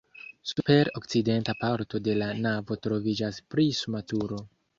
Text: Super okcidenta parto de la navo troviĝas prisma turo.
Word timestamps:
Super 0.51 0.87
okcidenta 0.99 1.53
parto 1.65 2.01
de 2.07 2.15
la 2.23 2.31
navo 2.47 2.79
troviĝas 2.87 3.39
prisma 3.53 4.03
turo. 4.15 4.43